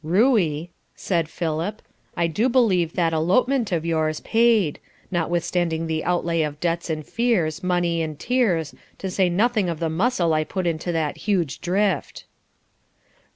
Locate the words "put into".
10.43-10.91